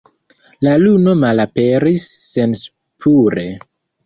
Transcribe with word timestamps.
La 0.67 0.71
luno 0.83 1.13
malaperis 1.23 2.07
senspure. 2.31 3.47